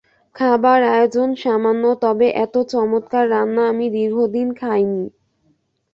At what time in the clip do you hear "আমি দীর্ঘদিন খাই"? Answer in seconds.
3.69-4.83